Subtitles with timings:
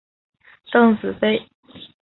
[0.71, 1.47] 邓紫飞。